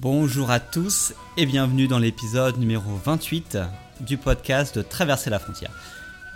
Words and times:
Bonjour 0.00 0.52
à 0.52 0.60
tous 0.60 1.12
et 1.36 1.44
bienvenue 1.44 1.88
dans 1.88 1.98
l'épisode 1.98 2.56
numéro 2.56 2.94
28 3.04 3.58
du 3.98 4.16
podcast 4.16 4.78
de 4.78 4.82
Traverser 4.82 5.28
la 5.28 5.40
frontière. 5.40 5.72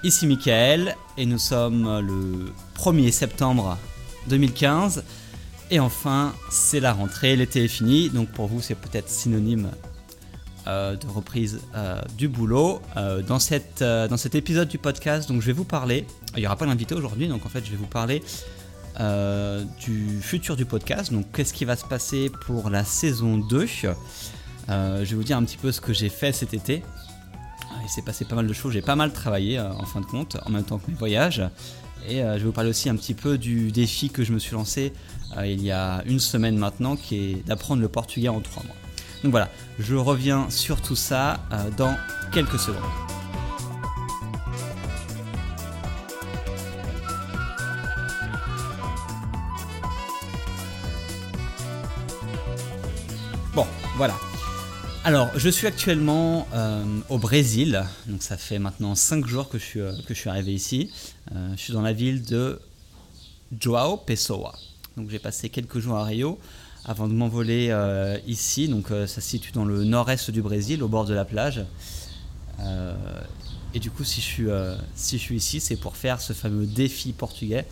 Ici 0.03 0.27
Michael 0.27 0.97
et 1.17 1.27
nous 1.27 1.39
sommes 1.39 2.01
le 2.01 2.53
1er 2.77 3.13
septembre 3.13 3.79
2015 4.27 5.05
et 5.71 5.79
enfin 5.79 6.35
c'est 6.51 6.81
la 6.81 6.93
rentrée, 6.93 7.37
l'été 7.37 7.63
est 7.63 7.69
fini 7.69 8.11
donc 8.11 8.31
pour 8.31 8.49
vous 8.49 8.61
c'est 8.61 8.75
peut-être 8.75 9.09
synonyme 9.09 9.71
euh, 10.67 10.97
de 10.97 11.07
reprise 11.07 11.61
euh, 11.77 12.03
du 12.19 12.27
boulot. 12.27 12.83
Euh, 12.97 13.23
dans, 13.23 13.39
dans 14.09 14.17
cet 14.17 14.35
épisode 14.35 14.67
du 14.67 14.79
podcast 14.79 15.29
donc 15.29 15.41
je 15.41 15.47
vais 15.47 15.53
vous 15.53 15.63
parler, 15.63 16.05
il 16.35 16.41
n'y 16.41 16.47
aura 16.47 16.57
pas 16.57 16.67
d'invité 16.67 16.97
aujourd'hui 16.97 17.29
donc 17.29 17.47
en 17.47 17.49
fait 17.49 17.65
je 17.65 17.71
vais 17.71 17.77
vous 17.77 17.87
parler 17.87 18.25
euh, 19.01 19.65
du 19.81 20.21
futur 20.21 20.57
du 20.57 20.65
podcast. 20.65 21.13
Donc, 21.13 21.27
qu'est-ce 21.33 21.53
qui 21.53 21.65
va 21.65 21.77
se 21.77 21.85
passer 21.85 22.31
pour 22.47 22.71
la 22.71 22.85
saison 22.85 23.39
2 23.39 23.67
euh, 24.69 25.05
Je 25.05 25.11
vais 25.11 25.17
vous 25.17 25.25
dire 25.25 25.37
un 25.37 25.45
petit 25.45 25.57
peu 25.57 25.73
ce 25.73 25.81
que 25.81 25.93
j'ai 25.93 26.09
fait 26.09 26.33
cet 26.33 26.55
été. 26.55 26.83
Ah, 27.71 27.77
il 27.83 27.89
s'est 27.89 28.03
passé 28.03 28.25
pas 28.25 28.37
mal 28.37 28.47
de 28.47 28.53
choses, 28.53 28.73
j'ai 28.73 28.83
pas 28.83 28.97
mal 28.97 29.13
travaillé 29.13 29.59
euh, 29.59 29.73
en 29.73 29.85
fin 29.85 30.01
de 30.01 30.07
compte, 30.07 30.37
en 30.45 30.51
même 30.51 30.65
temps 30.65 30.79
que 30.79 30.91
mes 30.91 30.97
voyages. 30.97 31.43
Et 32.09 32.17
je 32.17 32.39
vais 32.39 32.41
vous 32.41 32.53
parler 32.53 32.71
aussi 32.71 32.89
un 32.89 32.97
petit 32.97 33.15
peu 33.15 33.39
du 33.39 33.71
défi 33.71 34.11
que 34.11 34.25
je 34.25 34.33
me 34.33 34.41
suis 34.41 34.55
lancé 34.55 34.93
il 35.45 35.63
y 35.63 35.71
a 35.71 36.03
une 36.05 36.19
semaine 36.19 36.57
maintenant, 36.59 36.97
qui 36.97 37.17
est 37.17 37.47
d'apprendre 37.47 37.81
le 37.81 37.87
portugais 37.87 38.29
en 38.29 38.41
3 38.41 38.65
mois. 38.65 38.75
Donc 39.23 39.31
voilà, 39.31 39.49
je 39.79 39.95
reviens 39.95 40.51
sur 40.51 40.83
tout 40.83 40.97
ça 40.97 41.39
dans 41.77 41.95
quelques 42.33 42.59
secondes. 42.59 43.12
Voilà. 53.97 54.19
Alors, 55.05 55.31
je 55.37 55.49
suis 55.49 55.67
actuellement 55.67 56.47
euh, 56.55 56.85
au 57.11 57.19
Brésil, 57.19 57.85
donc 58.07 58.23
ça 58.23 58.37
fait 58.37 58.59
maintenant 58.59 58.95
5 58.95 59.27
jours 59.27 59.49
que 59.49 59.59
je 59.59 59.65
suis, 59.65 59.81
euh, 59.81 59.93
que 60.07 60.15
je 60.15 60.21
suis 60.21 60.31
arrivé 60.31 60.55
ici. 60.55 60.91
Euh, 61.35 61.53
je 61.57 61.61
suis 61.61 61.73
dans 61.73 61.83
la 61.83 61.93
ville 61.93 62.23
de 62.23 62.61
Joao 63.59 63.99
Pessoa. 63.99 64.55
Donc 64.97 65.11
j'ai 65.11 65.19
passé 65.19 65.51
quelques 65.51 65.79
jours 65.79 65.97
à 65.97 66.05
Rio 66.05 66.39
avant 66.85 67.07
de 67.07 67.13
m'envoler 67.13 67.75
ici. 68.27 68.69
Donc 68.69 68.89
ça 68.89 69.07
se 69.07 69.21
situe 69.21 69.53
dans 69.53 69.65
le 69.65 69.85
nord-est 69.85 70.31
du 70.31 70.43
Brésil, 70.43 70.83
au 70.83 70.89
bord 70.89 71.05
de 71.05 71.15
la 71.15 71.25
plage. 71.25 71.65
et 73.75 73.79
du 73.79 73.91
coup, 73.91 74.05
si 74.05 74.21
je 74.21 75.19
suis, 75.19 75.37
ici, 75.37 75.61
c'est 75.61 75.77
pour 75.77 75.97
faire 75.97 76.21
ce 76.21 76.33
fameux 76.33 76.67
défi 76.67 77.13
portugais 77.13 77.67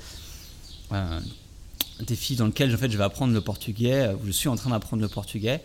défi 2.00 2.34
dans 2.34 2.46
lequel 2.46 2.74
en 2.74 2.78
fait, 2.78 2.90
je 2.90 2.96
vais 2.96 3.04
apprendre 3.04 3.34
le 3.34 3.42
portugais, 3.42 4.10
je 4.24 4.30
suis 4.30 4.48
en 4.48 4.56
train 4.56 4.70
d'apprendre 4.70 5.02
le 5.02 5.08
portugais 5.08 5.60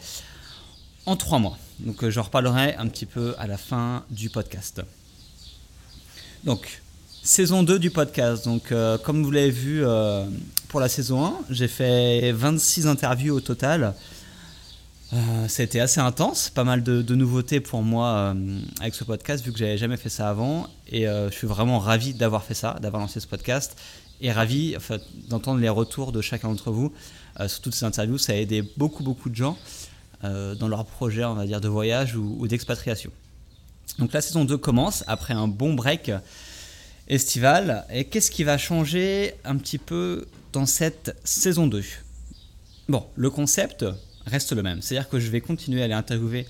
en 1.05 1.15
trois 1.15 1.39
mois. 1.39 1.57
Donc 1.79 2.03
euh, 2.03 2.09
j'en 2.09 2.23
reparlerai 2.23 2.75
un 2.75 2.87
petit 2.87 3.05
peu 3.05 3.35
à 3.37 3.47
la 3.47 3.57
fin 3.57 4.03
du 4.09 4.29
podcast. 4.29 4.81
Donc, 6.43 6.81
saison 7.23 7.63
2 7.63 7.79
du 7.79 7.89
podcast. 7.89 8.45
Donc, 8.45 8.71
euh, 8.71 8.97
comme 8.97 9.23
vous 9.23 9.31
l'avez 9.31 9.49
vu 9.49 9.83
pour 10.67 10.79
la 10.79 10.89
saison 10.89 11.25
1, 11.25 11.33
j'ai 11.49 11.67
fait 11.67 12.31
26 12.31 12.87
interviews 12.87 13.35
au 13.35 13.41
total. 13.41 13.95
ça 15.47 15.61
a 15.61 15.63
été 15.63 15.79
assez 15.79 15.99
intense, 15.99 16.49
pas 16.49 16.63
mal 16.63 16.83
de, 16.83 17.15
nouveautés 17.15 17.61
pour 17.61 17.81
moi 17.81 18.35
avec 18.79 18.93
ce 18.93 19.03
podcast, 19.03 19.43
vu 19.43 19.51
que 19.51 19.57
j'avais 19.57 19.77
jamais 19.77 19.97
fait 19.97 20.09
ça 20.09 20.29
avant. 20.29 20.67
Et 20.87 21.05
je 21.05 21.31
suis 21.31 21.47
vraiment 21.47 21.79
ravi 21.79 22.13
d'avoir 22.13 22.43
fait 22.43 22.53
ça, 22.53 22.77
d'avoir 22.79 23.01
lancé 23.01 23.19
ce 23.19 23.27
podcast 23.27 23.75
et 24.21 24.31
ravi 24.31 24.75
d'entendre 25.29 25.59
les 25.59 25.69
retours 25.69 26.11
de 26.11 26.21
chacun 26.21 26.49
d'entre 26.49 26.71
vous 26.71 26.91
euh, 27.39 27.47
sur 27.47 27.61
toutes 27.61 27.75
ces 27.75 27.85
interviews. 27.85 28.17
Ça 28.17 28.33
a 28.33 28.35
aidé 28.35 28.63
beaucoup, 28.77 29.03
beaucoup 29.03 29.29
de 29.29 29.35
gens 29.35 29.57
euh, 29.57 29.94
dans 30.55 30.67
leur 30.67 30.85
projet, 30.85 31.23
on 31.23 31.33
va 31.33 31.45
dire, 31.45 31.61
de 31.61 31.67
voyage 31.67 32.15
ou, 32.15 32.47
d'expatriation. 32.47 33.11
Donc 33.99 34.13
la 34.13 34.21
saison 34.21 34.45
2 34.45 34.57
commence 34.57 35.03
après 35.07 35.33
un 35.33 35.47
bon 35.47 35.73
break 35.73 36.11
estival. 37.07 37.85
Et 37.91 38.05
qu'est-ce 38.05 38.31
qui 38.31 38.43
va 38.43 38.57
changer 38.57 39.33
un 39.43 39.57
petit 39.57 39.77
peu 39.77 40.25
dans 40.53 40.65
cette 40.65 41.15
saison 41.23 41.67
2 41.67 41.83
Bon, 42.89 43.05
le 43.15 43.29
concept 43.29 43.85
reste 44.25 44.53
le 44.53 44.63
même. 44.63 44.81
C'est-à-dire 44.81 45.09
que 45.09 45.19
je 45.19 45.29
vais 45.29 45.41
continuer 45.41 45.81
à 45.81 45.85
aller 45.85 45.93
interviewer 45.93 46.45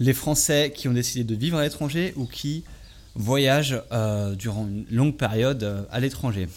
les 0.00 0.12
Français 0.12 0.72
qui 0.74 0.88
ont 0.88 0.92
décidé 0.92 1.24
de 1.24 1.34
vivre 1.34 1.58
à 1.58 1.62
l'étranger 1.62 2.12
ou 2.16 2.26
qui 2.26 2.64
voyagent 3.14 3.82
euh, 3.92 4.34
durant 4.34 4.66
une 4.66 4.86
longue 4.90 5.16
période 5.16 5.86
à 5.90 6.00
l'étranger. 6.00 6.48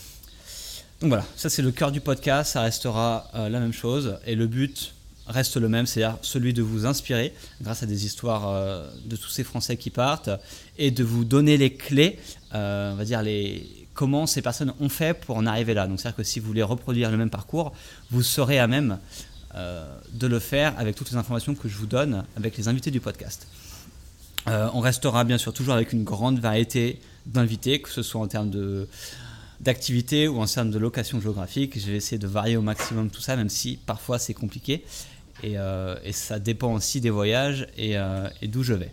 Donc 1.02 1.10
voilà, 1.10 1.26
ça 1.36 1.50
c'est 1.50 1.64
le 1.64 1.72
cœur 1.72 1.92
du 1.92 2.00
podcast, 2.00 2.54
ça 2.54 2.62
restera 2.62 3.28
euh, 3.34 3.50
la 3.50 3.60
même 3.60 3.74
chose 3.74 4.20
et 4.28 4.36
le 4.36 4.46
but 4.46 4.94
reste 5.28 5.58
le 5.58 5.70
même, 5.70 5.86
c'est-à-dire 5.86 6.18
celui 6.22 6.54
de 6.54 6.62
vous 6.62 6.86
inspirer 6.86 7.34
grâce 7.62 7.84
à 7.84 7.86
des 7.86 8.06
histoires 8.06 8.50
euh, 8.50 8.90
de 9.06 9.16
tous 9.16 9.30
ces 9.30 9.44
Français 9.44 9.78
qui 9.78 9.90
partent 9.90 10.30
et 10.78 10.92
de 10.92 11.04
vous 11.04 11.24
donner 11.24 11.58
les 11.58 11.74
clés, 11.74 12.20
euh, 12.54 12.94
on 12.94 12.96
va 12.96 13.06
dire 13.06 13.22
les 13.22 13.68
comment 13.94 14.26
ces 14.26 14.42
personnes 14.42 14.74
ont 14.80 14.90
fait 14.90 15.14
pour 15.14 15.38
en 15.38 15.46
arriver 15.46 15.74
là. 15.74 15.86
Donc 15.86 16.00
c'est-à-dire 16.00 16.18
que 16.18 16.24
si 16.24 16.40
vous 16.40 16.48
voulez 16.48 16.64
reproduire 16.64 17.12
le 17.12 17.18
même 17.18 17.30
parcours, 17.30 17.74
vous 18.10 18.24
serez 18.24 18.58
à 18.58 18.68
même 18.68 18.98
de 20.14 20.28
le 20.28 20.40
faire 20.40 20.74
avec 20.80 20.96
toutes 20.96 21.12
les 21.12 21.18
informations 21.18 21.56
que 21.56 21.68
je 21.68 21.76
vous 21.76 21.86
donne 21.86 22.24
avec 22.38 22.56
les 22.56 22.70
invités 22.70 22.90
du 22.90 23.02
podcast. 23.02 23.48
on 24.48 24.80
restera 24.80 25.26
bien 25.26 25.38
sûr 25.38 25.52
toujours 25.52 25.74
avec 25.74 25.92
une 25.92 26.06
grande 26.06 26.40
variété 26.40 27.02
d'invités, 27.26 27.82
que 27.82 27.90
ce 27.90 28.02
soit 28.02 28.22
en 28.22 28.28
termes 28.28 28.50
de 28.50 28.88
d'activité 29.62 30.28
ou 30.28 30.42
en 30.42 30.46
termes 30.46 30.72
de 30.72 30.80
location 30.80 31.22
géographique. 31.22 31.80
Je 31.80 31.92
vais 31.92 31.98
essayer 31.98 32.18
de 32.18 32.28
varier 32.28 32.58
au 32.58 32.62
maximum 32.62 33.10
tout 33.10 33.22
ça, 33.22 33.36
même 33.36 33.50
si 33.50 33.80
parfois 33.86 34.20
c'est 34.20 34.34
compliqué. 34.34 34.84
Et, 35.44 35.58
euh, 35.58 35.96
ça 36.12 36.40
dépend 36.40 36.74
aussi 36.74 37.02
des 37.02 37.10
voyages 37.10 37.68
euh, 37.80 38.30
et, 38.42 38.48
d'où 38.48 38.64
je 38.64 38.74
vais. 38.74 38.92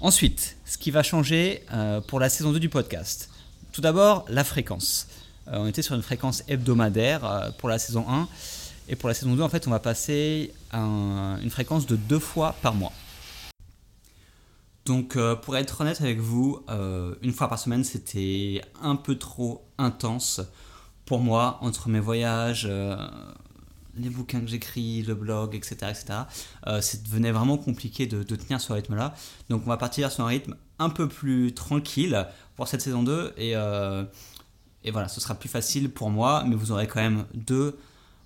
Ensuite, 0.00 0.56
ce 0.64 0.78
qui 0.78 0.90
va 0.90 1.02
changer 1.02 1.64
euh, 1.72 2.00
pour 2.00 2.20
la 2.20 2.28
saison 2.28 2.52
2 2.52 2.60
du 2.60 2.68
podcast. 2.68 3.30
Tout 3.72 3.80
d'abord, 3.80 4.24
la 4.28 4.44
fréquence. 4.44 5.08
on 5.46 5.66
était 5.66 5.82
sur 5.82 5.94
une 5.94 6.02
fréquence 6.02 6.42
hebdomadaire 6.48 7.52
pour 7.58 7.68
la 7.68 7.78
saison 7.78 8.04
1. 8.08 8.28
Et 8.88 8.96
pour 8.96 9.08
la 9.08 9.14
saison 9.14 9.34
2, 9.36 9.42
en 9.42 9.48
fait, 9.48 9.68
on 9.68 9.70
va 9.70 9.78
passer 9.78 10.52
à 10.72 10.80
une 10.80 11.50
fréquence 11.50 11.86
de 11.86 11.94
deux 11.94 12.18
fois 12.18 12.56
par 12.62 12.74
mois. 12.74 12.92
Donc 14.86 15.18
pour 15.42 15.56
être 15.58 15.82
honnête 15.82 16.00
avec 16.00 16.18
vous, 16.18 16.64
une 17.20 17.32
fois 17.32 17.48
par 17.48 17.58
semaine 17.58 17.84
c'était 17.84 18.62
un 18.80 18.96
peu 18.96 19.18
trop 19.18 19.67
intense 19.78 20.40
pour 21.06 21.20
moi 21.20 21.58
entre 21.62 21.88
mes 21.88 22.00
voyages, 22.00 22.66
euh, 22.68 22.96
les 23.96 24.10
bouquins 24.10 24.40
que 24.40 24.46
j'écris, 24.46 25.02
le 25.02 25.14
blog, 25.14 25.54
etc. 25.54 25.76
etc. 25.90 26.80
ça 26.80 26.98
devenait 27.04 27.32
vraiment 27.32 27.56
compliqué 27.56 28.06
de, 28.06 28.22
tenir 28.22 28.60
ce 28.60 28.72
rythme-là. 28.72 29.14
Donc 29.48 29.62
on 29.64 29.68
va 29.68 29.76
partir 29.76 30.12
sur 30.12 30.24
un 30.24 30.28
rythme 30.28 30.54
un 30.78 30.90
peu 30.90 31.08
plus 31.08 31.54
tranquille 31.54 32.26
pour 32.54 32.68
cette 32.68 32.82
saison 32.82 33.02
2 33.02 33.34
et, 33.38 33.52
et 33.52 34.90
voilà, 34.92 35.08
ce 35.08 35.20
sera 35.20 35.34
plus 35.34 35.48
facile 35.48 35.90
pour 35.90 36.10
moi, 36.10 36.44
mais 36.46 36.54
vous 36.54 36.70
aurez 36.70 36.86
quand 36.86 37.00
même 37.00 37.24
deux 37.34 37.76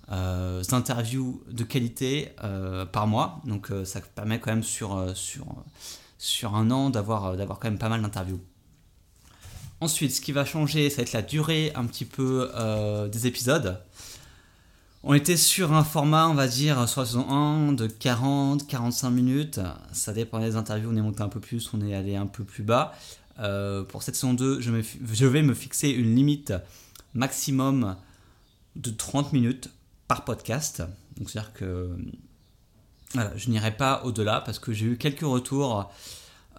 interviews 0.09 1.41
de 1.49 1.63
qualité 1.63 2.35
par 2.91 3.07
mois. 3.07 3.41
Donc 3.45 3.71
ça 3.85 3.99
permet 4.01 4.39
quand 4.39 4.51
même 4.51 4.63
sur... 4.63 5.17
sur 5.17 5.47
sur 6.23 6.55
un 6.55 6.71
an 6.71 6.87
euh, 6.87 6.91
d'avoir 6.91 7.59
quand 7.59 7.65
même 7.65 7.77
pas 7.77 7.89
mal 7.89 8.01
d'interviews. 8.01 8.39
Ensuite, 9.83 10.15
ce 10.15 10.21
qui 10.21 10.31
va 10.31 10.45
changer, 10.45 10.89
ça 10.89 10.95
va 10.95 11.01
être 11.01 11.11
la 11.11 11.21
durée 11.21 11.73
un 11.75 11.83
petit 11.83 12.05
peu 12.05 12.49
euh, 12.55 13.09
des 13.09 13.27
épisodes. 13.27 13.81
On 15.03 15.13
était 15.13 15.35
sur 15.35 15.73
un 15.73 15.83
format, 15.83 16.29
on 16.29 16.35
va 16.35 16.47
dire, 16.47 16.87
sur 16.87 17.01
la 17.01 17.05
saison 17.05 17.29
1 17.29 17.73
de 17.73 17.87
40-45 17.89 19.09
minutes. 19.09 19.59
Ça 19.91 20.13
dépend 20.13 20.39
des 20.39 20.55
interviews, 20.55 20.89
on 20.89 20.95
est 20.95 21.01
monté 21.01 21.21
un 21.21 21.27
peu 21.27 21.41
plus, 21.41 21.69
on 21.73 21.85
est 21.85 21.93
allé 21.93 22.15
un 22.15 22.27
peu 22.27 22.45
plus 22.45 22.63
bas. 22.63 22.93
Euh, 23.39 23.83
pour 23.83 24.03
cette 24.03 24.15
saison 24.15 24.33
2, 24.33 24.61
je, 24.61 24.71
vais 25.25 25.41
me 25.41 25.53
fixer 25.53 25.89
une 25.89 26.15
limite 26.15 26.53
maximum 27.13 27.97
de 28.77 28.89
30 28.89 29.33
minutes 29.33 29.69
par 30.07 30.23
podcast. 30.23 30.81
Donc 31.17 31.29
c'est-à-dire 31.29 31.51
que 31.51 31.89
je 33.35 33.49
n'irai 33.49 33.75
pas 33.75 34.01
au-delà 34.05 34.39
parce 34.39 34.59
que 34.59 34.71
j'ai 34.71 34.85
eu 34.85 34.97
quelques 34.97 35.25
retours 35.25 35.91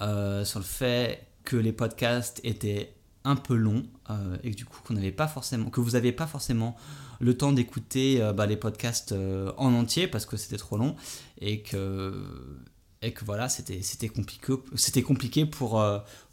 euh, 0.03 0.45
sur 0.45 0.59
le 0.59 0.67
fait 0.67 1.27
que 1.45 1.57
les 1.57 1.73
podcasts 1.73 2.43
étaient 2.45 2.94
un 3.25 3.37
peu 3.37 3.55
longs 3.55 3.85
euh, 4.11 4.37
et 4.43 4.51
du 4.51 4.65
coup 4.65 4.79
qu'on 4.87 4.97
pas 5.13 5.29
forcément, 5.29 5.71
que 5.71 5.81
vous 5.81 5.93
n'avez 5.93 6.13
pas 6.13 6.27
forcément 6.27 6.77
le 7.21 7.37
temps 7.37 7.53
d'écouter 7.53 8.21
euh, 8.21 8.33
bah, 8.33 8.47
les 8.47 8.57
podcasts 8.57 9.15
en 9.57 9.75
entier 9.75 10.07
parce 10.07 10.27
que 10.27 10.37
c'était 10.37 10.59
trop 10.59 10.77
long 10.77 10.97
et 11.41 11.63
que 11.63 12.27
et 13.03 13.13
que 13.13 13.25
voilà 13.25 13.49
c'était 13.49 13.83
c'était 13.83 14.09
compliqué 14.09 14.55
c'était 14.75 15.03
compliqué 15.03 15.47
pour 15.47 15.83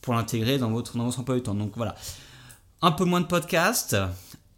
pour 0.02 0.14
l'intégrer 0.14 0.58
dans 0.58 0.72
votre 0.72 0.98
dans 0.98 1.06
votre 1.06 1.20
emploi 1.20 1.36
du 1.36 1.44
temps. 1.44 1.56
Donc 1.56 1.74
voilà. 1.76 1.96
Un 2.82 2.92
peu 2.92 3.06
moins 3.06 3.22
de 3.22 3.28
podcasts 3.28 3.96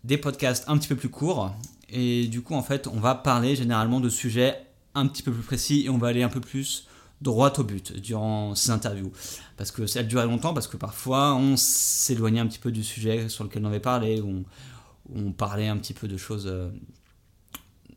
des 0.03 0.17
podcasts 0.17 0.65
un 0.67 0.77
petit 0.77 0.87
peu 0.87 0.95
plus 0.95 1.09
courts 1.09 1.53
et 1.89 2.27
du 2.27 2.41
coup 2.41 2.55
en 2.55 2.63
fait 2.63 2.87
on 2.87 2.99
va 2.99 3.15
parler 3.15 3.55
généralement 3.55 3.99
de 3.99 4.09
sujets 4.09 4.65
un 4.95 5.07
petit 5.07 5.23
peu 5.23 5.31
plus 5.31 5.43
précis 5.43 5.85
et 5.85 5.89
on 5.89 5.97
va 5.97 6.07
aller 6.07 6.23
un 6.23 6.29
peu 6.29 6.41
plus 6.41 6.87
droit 7.23 7.53
au 7.57 7.63
but 7.63 7.93
durant 7.93 8.55
ces 8.55 8.71
interviews. 8.71 9.11
Parce 9.57 9.71
que 9.71 9.87
ça 9.87 10.03
durait 10.03 10.25
longtemps, 10.25 10.53
parce 10.53 10.67
que 10.67 10.77
parfois 10.77 11.35
on 11.35 11.57
s'éloignait 11.57 12.39
un 12.39 12.47
petit 12.47 12.59
peu 12.59 12.71
du 12.71 12.83
sujet 12.83 13.29
sur 13.29 13.43
lequel 13.43 13.63
on 13.65 13.69
avait 13.69 13.79
parlé, 13.79 14.21
on, 14.21 15.31
parlait 15.31 15.67
un 15.67 15.77
petit 15.77 15.93
peu 15.93 16.07
de 16.07 16.17
choses, 16.17 16.47
euh, 16.47 16.69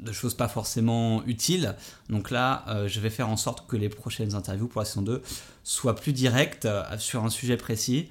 de 0.00 0.12
choses 0.12 0.34
pas 0.34 0.48
forcément 0.48 1.24
utiles. 1.26 1.74
Donc 2.08 2.30
là, 2.30 2.64
je 2.86 3.00
vais 3.00 3.10
faire 3.10 3.28
en 3.28 3.36
sorte 3.36 3.66
que 3.66 3.76
les 3.76 3.88
prochaines 3.88 4.34
interviews 4.34 4.68
pour 4.68 4.80
la 4.80 4.84
saison 4.84 5.02
2 5.02 5.22
soient 5.62 5.96
plus 5.96 6.12
directes 6.12 6.68
sur 6.98 7.24
un 7.24 7.30
sujet 7.30 7.56
précis 7.56 8.10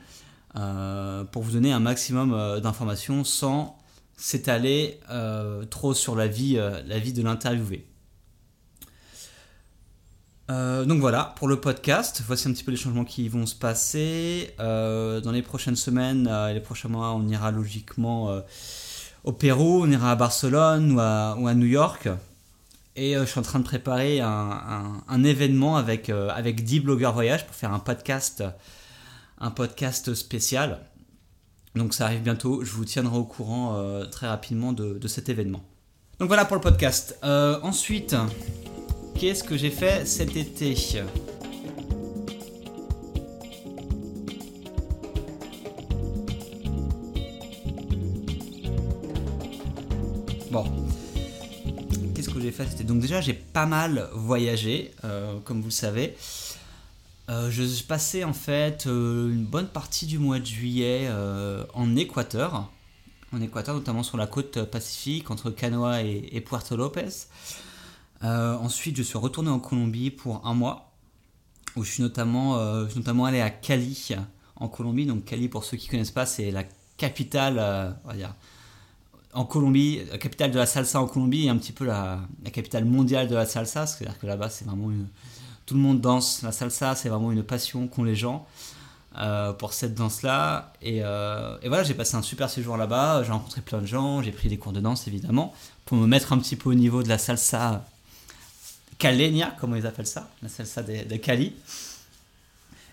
pour 0.54 1.44
vous 1.44 1.52
donner 1.52 1.74
un 1.74 1.80
maximum 1.80 2.60
d'informations 2.62 3.24
sans 3.24 3.78
s'étaler 4.18 5.00
trop 5.70 5.94
sur 5.94 6.16
la 6.16 6.28
vie, 6.28 6.56
la 6.56 7.00
vie 7.00 7.14
de 7.14 7.22
l'interviewé. 7.22 7.86
Euh, 10.52 10.86
donc 10.86 11.00
voilà, 11.00 11.34
pour 11.38 11.48
le 11.48 11.60
podcast, 11.60 12.22
voici 12.28 12.48
un 12.48 12.54
petit 12.54 12.64
peu 12.64 12.72
les 12.72 12.78
changements 12.78 13.06
qui 13.06 13.28
vont 13.30 13.46
se 13.46 13.56
passer. 13.56 14.54
Euh, 14.60 15.20
dans 15.20 15.32
les 15.32 15.42
prochaines 15.42 15.76
semaines 15.76 16.28
euh, 16.30 16.50
et 16.50 16.54
les 16.54 16.60
prochains 16.60 16.90
mois, 16.90 17.14
on 17.14 17.28
ira 17.28 17.52
logiquement 17.52 18.42
au 19.24 19.32
Pérou, 19.32 19.84
on 19.84 19.90
ira 19.90 20.12
à 20.12 20.16
Barcelone 20.16 20.92
ou 20.94 21.00
à, 21.00 21.54
New 21.56 21.66
York. 21.66 22.10
Et 22.96 23.16
je 23.16 23.26
suis 23.26 23.40
en 23.40 23.44
train 23.44 23.60
de 23.60 23.66
préparer 23.66 24.22
un, 24.22 25.24
événement 25.24 25.76
avec, 25.76 26.10
avec 26.10 26.64
10 26.64 26.82
blogueurs 26.82 27.14
voyage 27.14 27.46
pour 27.46 27.56
faire 27.56 27.74
un 27.74 27.80
podcast, 27.80 28.44
un 29.40 29.52
podcast 29.52 30.14
spécial. 30.14 30.80
Donc 31.76 31.94
ça 31.94 32.06
arrive 32.06 32.22
bientôt, 32.22 32.64
je 32.64 32.72
vous 32.72 32.86
tiendrai 32.86 33.18
au 33.18 33.26
courant 33.26 33.78
très 34.12 34.28
rapidement 34.28 34.72
de, 34.72 34.98
de, 34.98 35.08
cet 35.10 35.28
événement. 35.28 35.62
Donc 36.20 36.30
voilà 36.30 36.46
pour 36.46 36.56
le 36.56 36.62
podcast. 36.62 37.18
ensuite... 37.24 38.16
Qu'est-ce 39.18 39.46
que 39.46 39.56
j'ai 39.56 39.72
fait 39.72 40.06
cet 40.06 40.36
été 40.36 40.76
Bon. 50.52 50.66
Qu'est-ce 52.14 52.30
que 52.30 52.42
j'ai 52.42 52.52
fait 52.52 52.66
cet 52.66 52.76
été 52.76 52.84
Donc 52.84 53.00
déjà 53.00 53.22
j'ai 53.22 53.34
pas 53.34 53.66
mal 53.66 54.10
voyagé, 54.14 54.92
euh, 55.06 55.40
comme 55.46 55.62
vous 55.62 55.68
le 55.68 55.72
savez. 55.72 56.18
Euh, 57.30 57.50
je 57.50 57.84
passais 57.84 58.26
en 58.26 58.34
fait 58.34 58.86
euh, 58.86 59.32
une 59.32 59.46
bonne 59.46 59.68
partie 59.68 60.08
du 60.08 60.20
mois 60.20 60.40
de 60.40 60.46
juillet 60.46 61.10
en 61.74 61.96
Équateur, 61.96 62.70
en 63.32 63.42
Équateur 63.42 63.76
notamment 63.76 64.04
sur 64.04 64.18
la 64.18 64.28
côte 64.28 64.64
pacifique 64.66 65.32
entre 65.32 65.52
Canoa 65.52 66.04
et 66.04 66.42
Puerto 66.42 66.76
Lopez. 66.76 67.28
Euh, 68.24 68.56
ensuite, 68.56 68.96
je 68.98 69.04
suis 69.04 69.18
retourné 69.18 69.50
en 69.50 69.60
Colombie 69.60 70.12
pour 70.12 70.46
un 70.46 70.54
mois, 70.54 70.92
où 71.76 71.84
je 71.84 71.92
suis 71.92 72.04
notamment, 72.04 72.58
euh, 72.58 72.86
notamment 72.96 73.26
allé 73.26 73.42
à 73.42 73.50
Cali, 73.50 74.10
en 74.56 74.68
Colombie. 74.68 75.06
Donc 75.06 75.26
Cali, 75.26 75.50
pour 75.50 75.64
ceux 75.64 75.78
qui 75.78 75.88
ne 75.88 75.92
connaissent 75.92 76.12
pas, 76.12 76.26
c'est 76.26 76.52
la 76.52 76.64
capitale, 76.98 77.58
euh, 77.60 77.92
on 78.06 78.10
va 78.10 78.16
dire, 78.16 78.34
en 79.34 79.44
Colombie, 79.44 80.00
capitale 80.20 80.52
de 80.52 80.58
la 80.58 80.66
salsa 80.66 81.02
en 81.02 81.08
Colombie 81.08 81.46
et 81.46 81.50
un 81.50 81.58
petit 81.58 81.74
peu 81.74 81.86
la, 81.86 82.22
capitale 82.54 82.86
mondiale 82.86 83.28
de 83.28 83.36
la 83.36 83.46
salsa. 83.46 83.86
C'est-à-dire 83.86 84.18
que 84.18 84.28
là-bas, 84.28 84.50
c'est 84.50 84.66
vraiment 84.66 84.90
tout 85.66 85.74
le 85.74 85.82
monde 85.82 86.00
danse 86.00 86.42
la 86.42 86.54
salsa, 86.54 86.96
c'est 86.96 87.10
vraiment 87.10 87.32
une 87.34 87.44
passion 87.44 87.88
qu'ont 87.88 88.06
les 88.06 88.16
gens. 88.16 88.48
pour 89.60 89.74
cette 89.74 89.94
danse-là. 89.94 90.72
Et, 90.82 91.02
voilà, 91.02 91.84
j'ai 91.84 91.94
passé 91.96 92.16
un 92.16 92.22
super 92.22 92.50
séjour 92.50 92.78
là-bas, 92.78 93.24
j'ai 93.24 93.34
rencontré 93.34 93.60
plein 93.60 93.82
de 93.82 93.86
gens, 93.86 94.22
j'ai 94.22 94.32
pris 94.32 94.48
des 94.48 94.58
cours 94.58 94.72
de 94.72 94.80
danse 94.80 95.06
évidemment, 95.06 95.54
pour 95.84 95.98
me 95.98 96.08
mettre 96.08 96.32
un 96.32 96.38
petit 96.38 96.56
peu 96.56 96.70
au 96.70 96.74
niveau 96.74 97.04
de 97.04 97.10
la 97.10 97.18
salsa 97.18 97.84
Calenia, 98.98 99.56
comme 99.60 99.76
ils 99.76 99.86
appellent 99.86 100.08
ça, 100.08 100.30
la 100.42 100.50
salsa 100.50 100.84
de, 100.84 101.16
Cali. 101.18 101.54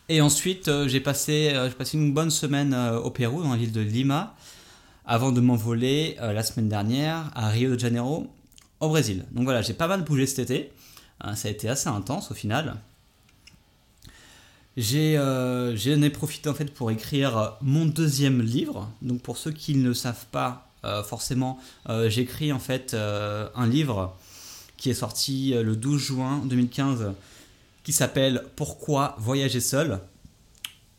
Et 0.09 0.21
ensuite, 0.21 0.69
euh, 0.69 0.89
j'ai 0.89 1.01
passé, 1.01 1.53
euh, 1.55 1.71
passé 1.71 1.97
une 1.97 2.13
bonne 2.13 2.31
semaine 2.31 2.75
euh, 2.75 2.99
au 2.99 3.11
Pérou, 3.11 3.43
dans 3.43 3.53
la 3.53 3.57
ville 3.57 3.73
de 3.73 3.81
Lima, 3.81 4.35
avant 5.07 5.33
de 5.33 5.41
m'envoler 5.41 6.17
la 6.21 6.45
semaine 6.45 6.69
dernière 6.69 7.31
à 7.35 7.49
Rio 7.49 7.75
de 7.75 7.79
Janeiro, 7.81 8.29
au 8.79 8.89
Brésil. 8.89 9.25
Donc 9.33 9.45
voilà, 9.45 9.61
j'ai 9.61 9.75
pas 9.75 9.89
mal 9.89 10.03
bougé 10.05 10.27
cet 10.27 10.51
été. 10.51 10.71
ça 11.35 11.49
a 11.49 11.51
été 11.51 11.69
assez 11.69 11.89
intense 11.89 12.31
au 12.31 12.35
final. 12.35 12.77
J'ai 14.77 15.15
ai 15.15 16.11
profité 16.11 16.49
en 16.49 16.55
fait 16.55 16.73
pour 16.73 16.93
écrire 16.93 17.57
mon 17.63 17.85
deuxième 17.85 18.43
livre. 18.43 18.89
Donc 19.03 19.23
pour 19.23 19.39
ceux 19.39 19.51
qui 19.51 19.75
ne 19.75 19.89
le 19.89 19.95
savent 19.95 20.27
pas 20.31 20.69
forcément, 21.05 21.59
j'écris 22.07 22.53
en 22.53 22.61
fait 22.61 22.95
un 22.95 23.67
livre 23.67 24.17
qui 24.83 24.91
est 24.91 24.95
sorti 24.95 25.55
euh, 25.55 25.63
le 25.63 25.77
12 25.77 26.01
juin 26.01 26.43
2015, 26.45 27.13
qui 27.85 27.93
s'appelle 27.93 28.43
Pourquoi 28.57 29.15
voyager 29.21 29.61
seul? 29.61 30.01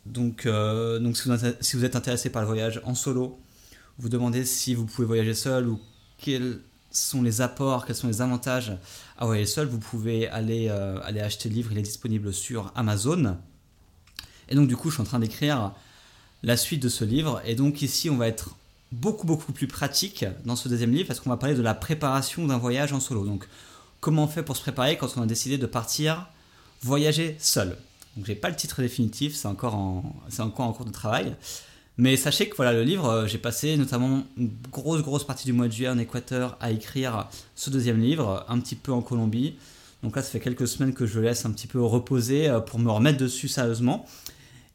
Donc, 0.06 0.46
euh, 0.46 1.00
donc 1.00 1.18
si, 1.18 1.76
vous, 1.76 1.84
êtes 1.84 1.98
intéressé 1.98 2.30
par 2.30 2.44
le 2.44 2.48
voyage 2.48 2.80
en 2.86 2.96
solo, 2.96 3.38
vous 4.00 4.08
demandez 4.08 4.46
si 4.46 4.74
vous 4.74 4.86
pouvez 4.86 5.06
voyager 5.06 5.34
seul 5.34 5.68
ou 5.68 5.82
quels 6.18 6.62
sont 6.92 7.22
les 7.22 7.42
apports, 7.42 7.86
quels 7.86 7.98
sont 7.98 8.08
les 8.08 8.22
avantages 8.22 8.72
à 9.18 9.26
voyager 9.26 9.48
seul, 9.48 9.68
vous 9.68 9.80
pouvez 9.80 10.30
aller, 10.30 10.70
euh, 10.70 10.98
aller 11.04 11.20
acheter 11.20 11.50
le 11.50 11.56
livre, 11.56 11.74
il 11.74 11.78
est 11.78 11.82
disponible 11.82 12.32
sur 12.32 12.72
Amazon. 12.76 13.36
Et 14.48 14.56
donc 14.56 14.70
du 14.70 14.78
coup, 14.78 14.92
je 14.92 14.96
suis 14.96 15.02
en 15.02 15.06
train 15.06 15.20
d'écrire 15.20 15.74
la 16.42 16.56
suite 16.56 16.82
de 16.82 16.90
ce 16.90 17.04
livre. 17.04 17.42
Et 17.44 17.56
donc 17.56 17.82
ici, 17.82 18.10
on 18.10 18.16
va 18.16 18.30
être 18.30 18.56
beaucoup 18.94 19.28
beaucoup 19.28 19.52
plus 19.52 19.68
pratique 19.68 20.24
dans 20.46 20.56
ce 20.56 20.70
deuxième 20.70 20.94
livre 20.94 21.08
parce 21.08 21.20
qu'on 21.20 21.32
va 21.32 21.38
parler 21.38 21.56
de 21.56 21.62
la 21.62 21.74
préparation 21.74 22.48
d'un 22.48 22.58
voyage 22.58 22.94
en 22.94 23.02
solo. 23.02 23.26
Donc 23.26 23.46
comment 24.04 24.26
on 24.26 24.28
fait 24.28 24.44
pour 24.44 24.58
se 24.58 24.62
préparer 24.62 24.98
quand 24.98 25.08
on 25.16 25.22
a 25.22 25.26
décidé 25.26 25.58
de 25.58 25.66
partir 25.66 26.28
voyager 26.82 27.38
seul. 27.40 27.78
Donc 28.18 28.26
j'ai 28.26 28.36
pas 28.36 28.50
le 28.50 28.56
titre 28.56 28.82
définitif, 28.82 29.34
c'est 29.34 29.48
encore 29.48 29.76
en, 29.76 30.04
cours 30.50 30.86
de 30.86 30.92
travail. 30.92 31.34
Mais 31.98 32.18
sachez 32.18 32.50
que 32.50 32.56
voilà 32.56 32.74
le 32.74 32.84
livre, 32.84 33.08
euh, 33.08 33.28
j'ai 33.28 33.38
passé 33.38 33.78
notamment 33.78 34.24
une 34.38 34.52
grosse 34.72 35.02
grosse 35.02 35.24
partie 35.24 35.46
du 35.46 35.54
mois 35.54 35.68
de 35.68 35.72
juillet 35.72 35.90
en 35.90 35.98
Équateur 35.98 36.58
à 36.60 36.72
écrire 36.72 37.30
ce 37.56 37.70
deuxième 37.70 38.02
livre, 38.02 38.46
un 38.50 38.60
petit 38.60 38.76
peu 38.76 38.92
en 38.92 39.02
Colombie. 39.02 39.56
Donc 40.02 40.16
là, 40.18 40.22
ça 40.22 40.32
fait 40.32 40.40
quelques 40.42 40.68
semaines 40.68 40.94
que 40.94 41.06
je 41.06 41.20
le 41.20 41.28
laisse 41.28 41.46
un 41.46 41.52
petit 41.52 41.68
peu 41.68 41.82
reposer 41.82 42.50
euh, 42.50 42.60
pour 42.60 42.80
me 42.80 42.92
remettre 42.92 43.20
dessus 43.20 43.48
sérieusement 43.48 44.06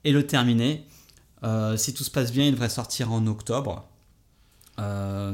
et 0.04 0.12
le 0.12 0.26
terminer. 0.26 0.86
Euh, 1.44 1.76
si 1.76 1.92
tout 1.92 2.04
se 2.04 2.10
passe 2.10 2.32
bien, 2.32 2.46
il 2.46 2.52
devrait 2.52 2.70
sortir 2.70 3.12
en 3.12 3.26
octobre. 3.26 3.86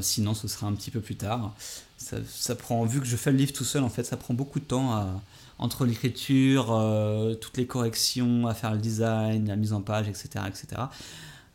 Sinon, 0.01 0.35
ce 0.35 0.49
sera 0.49 0.67
un 0.67 0.73
petit 0.75 0.91
peu 0.91 1.01
plus 1.01 1.17
tard 1.17 1.55
ça, 1.97 2.55
prend, 2.55 2.85
vu 2.85 3.01
que 3.01 3.07
je 3.07 3.17
fais 3.17 3.31
le 3.31 3.39
livre 3.39 3.53
tout 3.53 3.65
seul, 3.65 3.83
en 3.83 3.89
fait, 3.89 4.05
ça 4.05 4.17
prend 4.17 4.35
beaucoup 4.35 4.61
de 4.61 4.65
temps 4.65 5.23
entre 5.59 5.85
l'écriture, 5.85 6.73
euh, 6.73 7.35
toutes 7.35 7.57
les 7.57 7.67
corrections, 7.67 8.47
à 8.47 8.55
faire 8.55 8.73
le 8.73 8.79
design, 8.79 9.47
la 9.47 9.57
mise 9.57 9.73
en 9.73 9.81
page, 9.81 10.09
etc. 10.09 10.29
etc. 10.47 10.83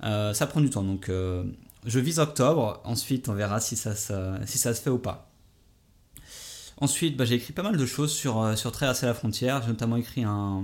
Euh, 0.03 0.33
ça 0.33 0.47
prend 0.47 0.61
du 0.61 0.69
temps. 0.69 0.83
Donc, 0.83 1.09
euh, 1.09 1.43
je 1.85 1.99
vise 1.99 2.19
octobre. 2.19 2.81
Ensuite, 2.85 3.29
on 3.29 3.33
verra 3.33 3.59
si 3.59 3.75
ça, 3.75 3.95
si 3.95 4.57
ça 4.57 4.73
se 4.73 4.81
fait 4.81 4.89
ou 4.89 4.97
pas. 4.97 5.29
Ensuite, 6.81 7.17
bah, 7.17 7.25
j'ai 7.25 7.35
écrit 7.35 7.51
pas 7.51 7.63
mal 7.63 7.75
de 7.75 7.85
choses 7.85 8.13
sur, 8.13 8.57
sur 8.57 8.71
Traverser 8.71 9.05
la 9.05 9.13
frontière. 9.13 9.61
J'ai 9.61 9.69
notamment 9.69 9.97
écrit 9.97 10.23
un, 10.23 10.63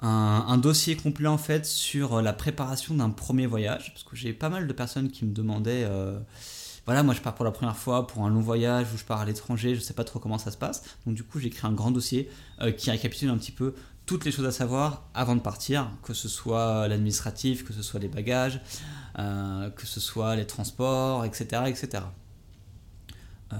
un, 0.00 0.58
dossier 0.58 0.96
complet 0.96 1.28
en 1.28 1.38
fait 1.38 1.66
sur 1.66 2.22
la 2.22 2.32
préparation 2.32 2.94
d'un 2.94 3.10
premier 3.10 3.46
voyage. 3.46 3.92
Parce 3.92 4.04
que 4.04 4.16
j'ai 4.16 4.32
pas 4.32 4.48
mal 4.48 4.66
de 4.66 4.72
personnes 4.72 5.10
qui 5.10 5.24
me 5.24 5.32
demandaient 5.32 5.86
voilà, 6.88 7.02
moi 7.02 7.12
je 7.12 7.20
pars 7.20 7.34
pour 7.34 7.44
la 7.44 7.50
première 7.50 7.76
fois 7.76 8.06
pour 8.06 8.24
un 8.24 8.30
long 8.30 8.40
voyage 8.40 8.86
ou 8.94 8.96
je 8.96 9.04
pars 9.04 9.20
à 9.20 9.26
l'étranger, 9.26 9.74
je 9.74 9.80
sais 9.80 9.92
pas 9.92 10.04
trop 10.04 10.20
comment 10.20 10.38
ça 10.38 10.50
se 10.50 10.56
passe. 10.56 10.82
Donc 11.04 11.14
du 11.14 11.22
coup, 11.22 11.38
j'ai 11.38 11.48
écrit 11.48 11.66
un 11.66 11.72
grand 11.74 11.90
dossier 11.90 12.30
euh, 12.62 12.72
qui 12.72 12.90
récapitule 12.90 13.28
un 13.28 13.36
petit 13.36 13.52
peu 13.52 13.74
toutes 14.06 14.24
les 14.24 14.32
choses 14.32 14.46
à 14.46 14.52
savoir 14.52 15.06
avant 15.12 15.36
de 15.36 15.42
partir, 15.42 15.90
que 16.02 16.14
ce 16.14 16.30
soit 16.30 16.88
l'administratif, 16.88 17.62
que 17.62 17.74
ce 17.74 17.82
soit 17.82 18.00
les 18.00 18.08
bagages, 18.08 18.62
euh, 19.18 19.68
que 19.68 19.86
ce 19.86 20.00
soit 20.00 20.34
les 20.34 20.46
transports, 20.46 21.26
etc. 21.26 21.64
etc. 21.66 22.04
Euh, 23.52 23.56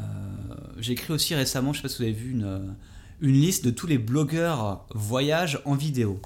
j'ai 0.78 0.92
écrit 0.92 1.12
aussi 1.12 1.35
récemment, 1.35 1.75
je 1.75 1.80
sais 1.80 1.83
pas 1.83 1.90
si 1.90 1.99
vous 1.99 2.04
avez 2.04 2.12
vu, 2.12 2.30
une, 2.30 2.75
une 3.20 3.34
liste 3.34 3.64
de 3.64 3.70
tous 3.70 3.87
les 3.87 3.98
blogueurs 3.98 4.87
voyage 4.94 5.60
en 5.64 5.75
vidéo. 5.75 6.20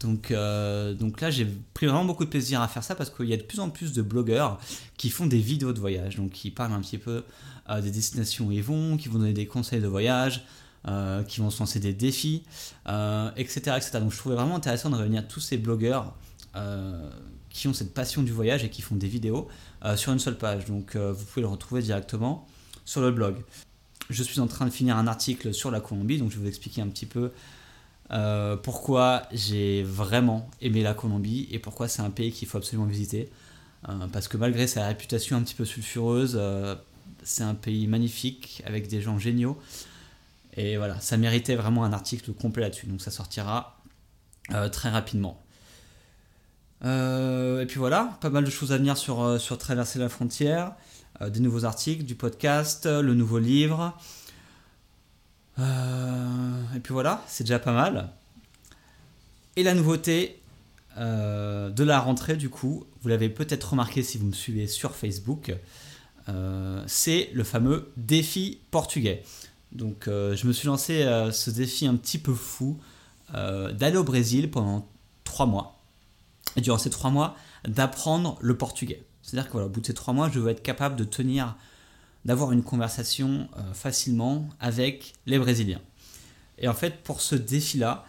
Donc, 0.00 0.30
euh, 0.30 0.94
donc 0.94 1.20
là, 1.20 1.30
j'ai 1.30 1.46
pris 1.74 1.86
vraiment 1.86 2.04
beaucoup 2.04 2.24
de 2.24 2.30
plaisir 2.30 2.60
à 2.60 2.68
faire 2.68 2.84
ça 2.84 2.94
parce 2.94 3.10
qu'il 3.10 3.26
y 3.26 3.32
a 3.32 3.36
de 3.36 3.42
plus 3.42 3.60
en 3.60 3.70
plus 3.70 3.92
de 3.92 4.02
blogueurs 4.02 4.60
qui 4.96 5.10
font 5.10 5.26
des 5.26 5.38
vidéos 5.38 5.72
de 5.72 5.80
voyage, 5.80 6.16
donc 6.16 6.30
qui 6.30 6.50
parlent 6.50 6.72
un 6.72 6.80
petit 6.80 6.98
peu 6.98 7.24
euh, 7.70 7.80
des 7.80 7.90
destinations 7.90 8.46
où 8.46 8.52
ils 8.52 8.62
vont, 8.62 8.96
qui 8.96 9.08
vont 9.08 9.18
donner 9.18 9.32
des 9.32 9.46
conseils 9.46 9.80
de 9.80 9.86
voyage, 9.86 10.44
euh, 10.86 11.22
qui 11.22 11.40
vont 11.40 11.50
se 11.50 11.60
lancer 11.60 11.80
des 11.80 11.94
défis, 11.94 12.44
etc., 13.36 13.58
etc. 13.76 13.90
Donc 13.94 14.12
je 14.12 14.18
trouvais 14.18 14.36
vraiment 14.36 14.56
intéressant 14.56 14.90
de 14.90 14.96
réunir 14.96 15.26
tous 15.26 15.40
ces 15.40 15.56
blogueurs 15.56 16.14
qui 17.50 17.68
ont 17.68 17.74
cette 17.74 17.92
passion 17.92 18.22
du 18.22 18.32
voyage 18.32 18.64
et 18.64 18.70
qui 18.70 18.80
font 18.80 18.96
des 18.96 19.08
vidéos 19.08 19.48
sur 19.96 20.12
une 20.12 20.18
seule 20.18 20.38
page. 20.38 20.64
Donc 20.66 20.96
vous 20.96 21.24
pouvez 21.24 21.42
le 21.42 21.48
retrouver 21.48 21.82
directement 21.82 22.46
sur 22.84 23.02
le 23.02 23.10
blog. 23.10 23.36
Je 24.10 24.22
suis 24.22 24.40
en 24.40 24.46
train 24.46 24.66
de 24.66 24.70
finir 24.70 24.96
un 24.96 25.06
article 25.06 25.52
sur 25.52 25.70
la 25.70 25.80
Colombie, 25.80 26.18
donc 26.18 26.30
je 26.30 26.36
vais 26.36 26.42
vous 26.42 26.48
expliquer 26.48 26.80
un 26.82 26.88
petit 26.88 27.06
peu 27.06 27.32
euh, 28.12 28.56
pourquoi 28.56 29.22
j'ai 29.32 29.82
vraiment 29.82 30.48
aimé 30.60 30.82
la 30.82 30.94
Colombie 30.94 31.48
et 31.50 31.58
pourquoi 31.58 31.88
c'est 31.88 32.02
un 32.02 32.10
pays 32.10 32.32
qu'il 32.32 32.46
faut 32.46 32.58
absolument 32.58 32.86
visiter. 32.86 33.28
Euh, 33.88 34.06
parce 34.12 34.28
que 34.28 34.36
malgré 34.36 34.66
sa 34.66 34.86
réputation 34.86 35.36
un 35.36 35.42
petit 35.42 35.54
peu 35.54 35.64
sulfureuse, 35.64 36.36
euh, 36.38 36.76
c'est 37.24 37.42
un 37.42 37.54
pays 37.54 37.86
magnifique 37.86 38.62
avec 38.64 38.88
des 38.88 39.00
gens 39.00 39.18
géniaux. 39.18 39.58
Et 40.56 40.76
voilà, 40.76 41.00
ça 41.00 41.16
méritait 41.16 41.56
vraiment 41.56 41.84
un 41.84 41.92
article 41.92 42.32
complet 42.32 42.62
là-dessus. 42.62 42.86
Donc 42.86 43.00
ça 43.00 43.10
sortira 43.10 43.76
très 44.72 44.90
rapidement. 44.90 45.42
et 46.84 47.64
puis 47.66 47.78
voilà, 47.78 48.16
pas 48.20 48.30
mal 48.30 48.44
de 48.44 48.50
choses 48.50 48.72
à 48.72 48.78
venir 48.78 48.96
sur, 48.96 49.40
sur 49.40 49.58
traverser 49.58 49.98
la 49.98 50.08
frontière. 50.08 50.72
Des 51.20 51.40
nouveaux 51.40 51.64
articles, 51.64 52.04
du 52.04 52.14
podcast, 52.14 52.86
le 52.86 53.14
nouveau 53.14 53.38
livre. 53.38 53.96
et 55.58 56.80
puis 56.82 56.92
voilà, 56.92 57.22
c'est 57.26 57.44
déjà 57.44 57.58
pas 57.58 57.72
mal. 57.72 58.10
Et 59.56 59.62
la 59.62 59.74
nouveauté 59.74 60.40
de 60.96 61.84
la 61.84 62.00
rentrée, 62.00 62.36
du 62.36 62.48
coup, 62.50 62.86
vous 63.02 63.08
l'avez 63.08 63.28
peut-être 63.28 63.70
remarqué 63.70 64.02
si 64.02 64.18
vous 64.18 64.26
me 64.26 64.32
suivez 64.32 64.66
sur 64.66 64.94
Facebook, 64.94 65.54
c'est 66.86 67.30
le 67.32 67.44
fameux 67.44 67.90
défi 67.96 68.58
portugais. 68.70 69.22
Donc 69.72 70.04
je 70.06 70.46
me 70.46 70.52
suis 70.52 70.66
lancé 70.66 71.04
ce 71.32 71.50
défi 71.50 71.86
un 71.86 71.96
petit 71.96 72.18
peu 72.18 72.34
fou 72.34 72.78
d'aller 73.32 73.96
au 73.96 74.04
Brésil 74.04 74.50
pendant 74.50 74.86
trois 75.24 75.46
mois 75.46 75.76
et 76.56 76.60
durant 76.60 76.78
ces 76.78 76.90
trois 76.90 77.10
mois, 77.10 77.36
d'apprendre 77.66 78.38
le 78.40 78.56
portugais. 78.56 79.02
C'est-à-dire 79.26 79.50
qu'au 79.50 79.68
bout 79.68 79.80
de 79.80 79.86
ces 79.86 79.94
trois 79.94 80.14
mois, 80.14 80.30
je 80.32 80.38
veux 80.38 80.50
être 80.50 80.62
capable 80.62 80.94
de 80.94 81.02
tenir, 81.02 81.56
d'avoir 82.24 82.52
une 82.52 82.62
conversation 82.62 83.48
euh, 83.56 83.74
facilement 83.74 84.48
avec 84.60 85.14
les 85.26 85.40
Brésiliens. 85.40 85.80
Et 86.58 86.68
en 86.68 86.74
fait, 86.74 87.02
pour 87.02 87.20
ce 87.20 87.34
défi-là, 87.34 88.06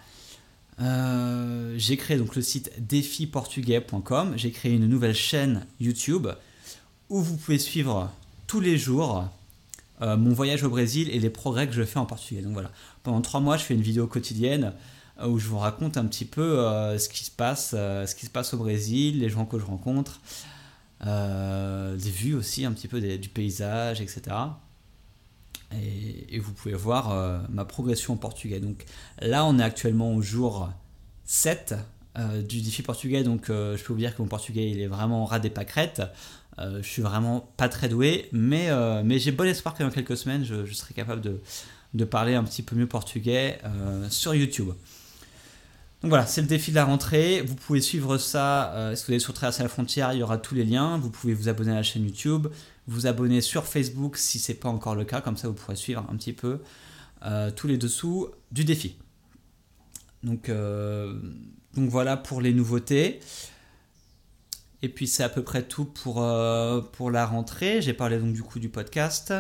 euh, 0.80 1.74
j'ai 1.76 1.98
créé 1.98 2.18
donc 2.18 2.36
le 2.36 2.44
site 2.44 2.72
défiportugais.com. 2.78 4.34
J'ai 4.36 4.52
créé 4.52 4.74
une 4.74 4.86
nouvelle 4.86 5.16
chaîne 5.16 5.66
YouTube 5.80 6.28
où 7.10 7.20
vous 7.20 7.36
pouvez 7.36 7.58
suivre 7.58 8.12
tous 8.46 8.60
les 8.60 8.78
jours 8.78 9.28
euh, 10.04 10.18
mon 10.18 10.34
voyage 10.34 10.64
au 10.64 10.70
Brésil 10.70 11.10
et 11.12 11.20
les 11.20 11.32
progrès 11.32 11.66
que 11.66 11.74
je 11.74 11.84
fais 11.84 11.98
en 11.98 12.06
portugais. 12.06 12.44
Donc 12.44 12.54
voilà, 12.54 12.72
pendant 13.02 13.22
trois 13.22 13.40
mois, 13.40 13.58
je 13.58 13.64
fais 13.64 13.74
une 13.74 13.82
vidéo 13.82 14.06
quotidienne 14.06 14.72
où 15.26 15.40
je 15.40 15.48
vous 15.48 15.58
raconte 15.58 15.98
un 15.98 16.06
petit 16.06 16.26
peu 16.26 16.58
ce 17.00 17.10
qui 17.10 17.24
se 17.24 17.32
passe, 17.32 17.72
ce 17.72 18.14
qui 18.14 18.28
se 18.28 18.30
passe 18.30 18.54
au 18.54 18.58
Brésil, 18.58 19.18
les 19.18 19.30
gens 19.30 19.46
que 19.46 19.58
je 19.58 19.66
rencontre, 19.66 20.22
des 21.02 22.12
vues 22.12 22.36
aussi 22.36 22.66
un 22.66 22.72
petit 22.72 22.88
peu 22.88 23.00
du 23.00 23.30
paysage, 23.30 24.02
etc. 24.02 24.22
Et, 25.74 26.40
vous 26.40 26.54
pouvez 26.54 26.76
voir 26.76 27.46
ma 27.50 27.66
progression 27.66 28.14
en 28.14 28.18
portugais. 28.18 28.60
Donc 28.60 28.86
là, 29.20 29.46
on 29.46 29.60
est 29.60 29.64
actuellement 29.64 30.14
au 30.14 30.22
jour 30.22 30.70
7 31.26 31.76
du 32.48 32.62
défi 32.62 32.82
portugais, 32.82 33.24
donc 33.24 33.46
je 33.48 33.84
peux 33.84 33.94
vous 33.94 34.00
dire 34.00 34.16
que 34.16 34.22
mon 34.22 34.28
portugais 34.28 34.72
il 34.72 34.82
est 34.82 34.88
vraiment 34.88 35.26
ras 35.26 35.40
des 35.40 35.52
pâquerettes. 35.52 36.02
je 36.58 36.82
suis 36.82 37.04
vraiment 37.04 37.52
pas 37.58 37.70
très 37.70 37.90
doué, 37.90 38.28
mais, 38.32 38.70
mais 39.04 39.20
j'ai 39.20 39.32
bon 39.32 39.48
espoir 39.48 39.76
que 39.76 39.84
dans 39.84 39.92
quelques 39.92 40.18
semaines 40.18 40.44
je, 40.44 40.66
je 40.66 40.74
serai 40.74 40.96
capable 40.96 41.22
de, 41.22 41.42
de, 41.94 42.06
parler 42.06 42.34
un 42.34 42.44
petit 42.44 42.64
peu 42.64 42.76
mieux 42.76 42.88
portugais 42.88 43.60
sur 44.10 44.34
YouTube. 44.34 44.72
Donc 46.02 46.10
voilà, 46.10 46.28
c'est 46.28 46.42
le 46.42 46.48
défi 46.48 46.70
de 46.70 46.76
la 46.76 46.86
rentrée. 46.86 47.42
Vous 47.42 47.56
pouvez 47.56 47.82
suivre 47.82 48.18
ça. 48.20 48.72
Euh, 48.74 48.96
si 48.96 49.06
vous 49.06 49.12
allez 49.14 49.20
sur 49.20 49.34
Traverser 49.34 49.64
la 49.64 49.70
frontière, 49.70 50.14
il 50.14 50.20
y 50.20 50.24
aura 50.24 50.38
tous 50.38 50.54
les 50.54 50.64
liens. 50.64 51.00
Vous 51.00 51.10
pouvez 51.10 51.34
vous 51.34 51.50
abonner 51.50 51.72
à 51.72 51.76
la 51.76 51.84
chaîne 51.84 52.06
YouTube, 52.06 52.48
vous 52.88 53.08
abonner 53.08 53.42
sur 53.42 53.66
Facebook 53.66 54.18
si 54.18 54.38
ce 54.38 54.52
n'est 54.52 54.58
pas 54.58 54.70
encore 54.70 54.94
le 54.94 55.06
cas. 55.06 55.22
Comme 55.22 55.38
ça, 55.38 55.48
vous 55.48 55.56
pourrez 55.56 55.76
suivre 55.76 56.06
un 56.10 56.16
petit 56.16 56.34
peu 56.34 56.60
euh, 57.26 57.50
tous 57.50 57.68
les 57.68 57.78
dessous 57.78 58.30
du 58.52 58.64
défi. 58.64 58.96
Donc, 60.22 60.50
euh, 60.50 61.20
donc 61.74 61.90
voilà 61.90 62.16
pour 62.16 62.42
les 62.42 62.54
nouveautés. 62.54 63.20
Et 64.84 64.90
puis 64.90 65.08
c'est 65.08 65.24
à 65.24 65.30
peu 65.30 65.42
près 65.42 65.64
tout 65.64 65.86
pour, 65.86 66.22
la 66.22 67.26
rentrée. 67.26 67.82
J'ai 67.82 67.94
parlé 67.94 68.20
donc 68.20 68.34
du 68.34 68.44
coup 68.44 68.60
du 68.60 68.70
podcast, 68.70 69.34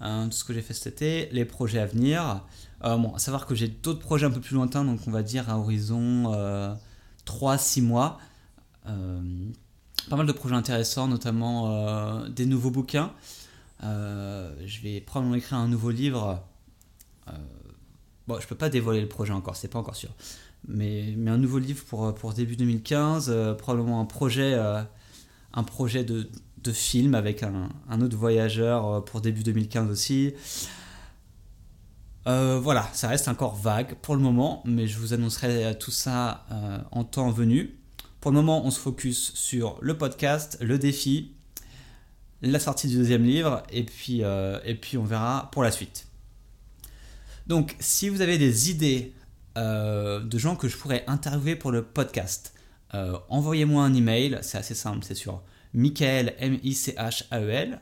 de 0.00 0.30
ce 0.30 0.44
que 0.44 0.54
j'ai 0.54 0.62
fait 0.62 0.74
cet 0.74 0.86
été, 0.86 1.28
les 1.32 1.44
projets 1.44 1.80
à 1.80 1.86
venir. 1.86 2.44
Euh, 2.84 2.96
bon, 2.96 3.14
à 3.14 3.18
savoir 3.18 3.46
que 3.46 3.54
j'ai 3.54 3.68
d'autres 3.68 4.00
projets 4.00 4.26
un 4.26 4.30
peu 4.30 4.40
plus 4.40 4.54
lointains, 4.54 4.84
donc 4.84 5.00
on 5.06 5.10
va 5.10 5.22
dire 5.22 5.50
à 5.50 5.58
horizon 5.58 6.76
3-6 7.26 7.80
euh, 7.80 7.82
mois. 7.82 8.18
Euh, 8.86 9.20
pas 10.08 10.16
mal 10.16 10.26
de 10.26 10.32
projets 10.32 10.54
intéressants, 10.54 11.08
notamment 11.08 12.26
des 12.28 12.46
nouveaux 12.46 12.70
bouquins. 12.70 13.12
je 13.82 14.82
vais 14.82 15.00
probablement 15.00 15.36
écrire 15.36 15.58
un 15.58 15.68
nouveau 15.68 15.90
livre. 15.90 16.42
bon, 18.26 18.40
je 18.40 18.46
peux 18.46 18.54
pas 18.54 18.70
dévoiler 18.70 19.00
le 19.00 19.08
projet 19.08 19.32
encore, 19.32 19.56
c'est 19.56 19.68
pas 19.68 19.78
encore 19.78 19.96
sûr. 19.96 20.10
Mais, 20.66 21.14
mais, 21.16 21.30
un 21.30 21.38
nouveau 21.38 21.58
livre 21.58 21.84
pour, 21.84 22.14
pour 22.14 22.32
début 22.32 22.56
2015, 22.56 23.56
probablement 23.58 24.00
un 24.00 24.06
projet, 24.06 24.54
un 24.54 25.62
projet 25.64 26.04
de, 26.04 26.30
de 26.62 26.72
film 26.72 27.14
avec 27.14 27.42
un, 27.42 27.68
un, 27.90 28.00
autre 28.00 28.16
voyageur 28.16 29.04
pour 29.04 29.20
début 29.20 29.42
2015 29.42 29.90
aussi. 29.90 30.32
Euh, 32.28 32.60
voilà, 32.62 32.86
ça 32.92 33.08
reste 33.08 33.26
encore 33.26 33.54
vague 33.54 33.94
pour 34.02 34.14
le 34.14 34.20
moment, 34.20 34.62
mais 34.66 34.86
je 34.86 34.98
vous 34.98 35.14
annoncerai 35.14 35.76
tout 35.78 35.90
ça 35.90 36.44
euh, 36.52 36.78
en 36.90 37.02
temps 37.02 37.30
venu. 37.30 37.78
Pour 38.20 38.32
le 38.32 38.36
moment, 38.36 38.66
on 38.66 38.70
se 38.70 38.78
focus 38.78 39.32
sur 39.34 39.78
le 39.80 39.96
podcast, 39.96 40.58
le 40.60 40.78
défi, 40.78 41.32
la 42.42 42.58
sortie 42.58 42.86
du 42.88 42.96
deuxième 42.96 43.24
livre, 43.24 43.62
et 43.70 43.82
puis, 43.82 44.22
euh, 44.24 44.58
on 44.96 45.04
verra 45.04 45.48
pour 45.52 45.62
la 45.62 45.70
suite. 45.70 46.06
Donc, 47.46 47.76
si 47.80 48.10
vous 48.10 48.20
avez 48.20 48.36
des 48.36 48.70
idées 48.70 49.14
de 49.56 50.38
gens 50.38 50.54
que 50.54 50.68
je 50.68 50.76
pourrais 50.76 51.02
interviewer 51.08 51.56
pour 51.56 51.72
le 51.72 51.82
podcast, 51.82 52.54
envoyez-moi 53.28 53.82
un 53.82 53.92
email, 53.92 54.38
c'est 54.42 54.58
assez 54.58 54.74
simple, 54.74 55.00
c'est 55.02 55.16
sur 55.16 55.42
michael, 55.74 56.34
m 56.38 56.58
i 56.62 56.74
c 56.74 56.94
h 56.96 57.24
a 57.30 57.40
e 57.40 57.50
l 57.50 57.80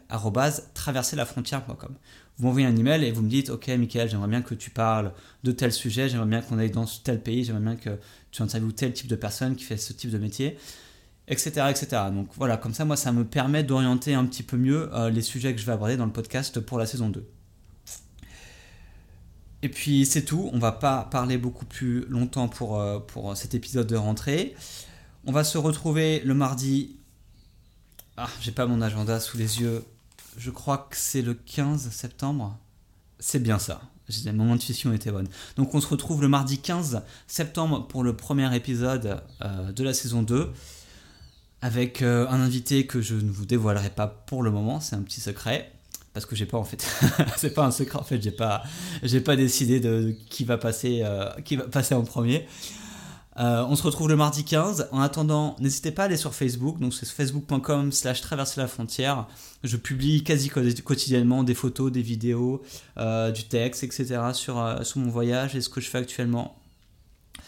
traverserlafrontière.com 0.72 1.96
vous 2.38 2.46
m'envoyez 2.46 2.66
un 2.66 2.76
email 2.76 3.02
et 3.04 3.12
vous 3.12 3.22
me 3.22 3.30
dites 3.30 3.48
Ok, 3.48 3.68
Michael, 3.68 4.10
j'aimerais 4.10 4.28
bien 4.28 4.42
que 4.42 4.54
tu 4.54 4.70
parles 4.70 5.12
de 5.42 5.52
tel 5.52 5.72
sujet, 5.72 6.08
j'aimerais 6.08 6.28
bien 6.28 6.42
qu'on 6.42 6.58
aille 6.58 6.70
dans 6.70 6.84
tel 6.84 7.22
pays, 7.22 7.44
j'aimerais 7.44 7.62
bien 7.62 7.76
que 7.76 7.98
tu 8.30 8.42
interviewes 8.42 8.72
tel 8.72 8.92
type 8.92 9.06
de 9.06 9.16
personne 9.16 9.56
qui 9.56 9.64
fait 9.64 9.78
ce 9.78 9.94
type 9.94 10.10
de 10.10 10.18
métier, 10.18 10.58
etc. 11.28 11.66
etc. 11.70 12.02
Donc 12.12 12.28
voilà, 12.36 12.58
comme 12.58 12.74
ça, 12.74 12.84
moi, 12.84 12.96
ça 12.96 13.10
me 13.12 13.24
permet 13.24 13.62
d'orienter 13.62 14.12
un 14.12 14.26
petit 14.26 14.42
peu 14.42 14.58
mieux 14.58 14.94
euh, 14.94 15.08
les 15.08 15.22
sujets 15.22 15.54
que 15.54 15.60
je 15.60 15.66
vais 15.66 15.72
aborder 15.72 15.96
dans 15.96 16.04
le 16.04 16.12
podcast 16.12 16.60
pour 16.60 16.78
la 16.78 16.84
saison 16.84 17.08
2. 17.08 17.26
Et 19.62 19.70
puis 19.70 20.04
c'est 20.04 20.22
tout, 20.22 20.50
on 20.52 20.58
va 20.58 20.72
pas 20.72 21.08
parler 21.10 21.38
beaucoup 21.38 21.64
plus 21.64 22.04
longtemps 22.08 22.48
pour, 22.48 22.78
euh, 22.78 22.98
pour 22.98 23.34
cet 23.34 23.54
épisode 23.54 23.86
de 23.86 23.96
rentrée. 23.96 24.54
On 25.24 25.32
va 25.32 25.42
se 25.42 25.56
retrouver 25.56 26.20
le 26.20 26.34
mardi. 26.34 26.96
Ah, 28.18 28.28
j'ai 28.40 28.52
pas 28.52 28.66
mon 28.66 28.82
agenda 28.82 29.18
sous 29.20 29.38
les 29.38 29.60
yeux 29.60 29.82
je 30.36 30.50
crois 30.50 30.88
que 30.90 30.96
c'est 30.96 31.22
le 31.22 31.34
15 31.34 31.90
septembre. 31.90 32.58
C'est 33.18 33.42
bien 33.42 33.58
ça. 33.58 33.80
Mon 34.32 34.52
intuition 34.52 34.92
était 34.92 35.10
bonne. 35.10 35.28
Donc 35.56 35.74
on 35.74 35.80
se 35.80 35.88
retrouve 35.88 36.22
le 36.22 36.28
mardi 36.28 36.58
15 36.58 37.02
septembre 37.26 37.88
pour 37.88 38.04
le 38.04 38.14
premier 38.14 38.54
épisode 38.54 39.20
euh, 39.42 39.72
de 39.72 39.82
la 39.82 39.92
saison 39.94 40.22
2 40.22 40.52
avec 41.62 42.02
euh, 42.02 42.28
un 42.28 42.40
invité 42.40 42.86
que 42.86 43.00
je 43.00 43.14
ne 43.14 43.30
vous 43.30 43.46
dévoilerai 43.46 43.90
pas 43.90 44.06
pour 44.06 44.42
le 44.42 44.50
moment, 44.50 44.78
c'est 44.78 44.94
un 44.94 45.02
petit 45.02 45.20
secret 45.20 45.72
parce 46.12 46.24
que 46.24 46.36
j'ai 46.36 46.46
pas 46.46 46.56
en 46.56 46.64
fait 46.64 46.86
c'est 47.36 47.52
pas 47.52 47.66
un 47.66 47.70
secret 47.70 47.98
en 47.98 48.04
fait, 48.04 48.22
j'ai 48.22 48.30
pas 48.30 48.62
j'ai 49.02 49.20
pas 49.20 49.36
décidé 49.36 49.80
de, 49.80 50.14
qui 50.30 50.44
va 50.44 50.58
passer 50.58 51.00
euh, 51.02 51.28
qui 51.44 51.56
va 51.56 51.64
passer 51.64 51.94
en 51.94 52.04
premier. 52.04 52.46
Euh, 53.38 53.64
on 53.68 53.76
se 53.76 53.82
retrouve 53.82 54.08
le 54.08 54.16
mardi 54.16 54.44
15. 54.44 54.88
En 54.92 55.00
attendant, 55.00 55.56
n'hésitez 55.60 55.90
pas 55.90 56.02
à 56.02 56.04
aller 56.06 56.16
sur 56.16 56.34
Facebook. 56.34 56.78
Donc 56.78 56.94
c'est 56.94 57.06
facebook.com 57.06 57.92
slash 57.92 58.20
traverser 58.22 58.60
la 58.60 58.68
frontière. 58.68 59.26
Je 59.62 59.76
publie 59.76 60.24
quasi 60.24 60.48
quotidiennement 60.48 61.42
des 61.42 61.54
photos, 61.54 61.92
des 61.92 62.02
vidéos, 62.02 62.62
euh, 62.96 63.30
du 63.30 63.44
texte, 63.44 63.84
etc. 63.84 64.20
Sur, 64.32 64.58
euh, 64.58 64.82
sur 64.84 65.00
mon 65.00 65.10
voyage 65.10 65.54
et 65.54 65.60
ce 65.60 65.68
que 65.68 65.80
je 65.80 65.88
fais 65.88 65.98
actuellement. 65.98 66.56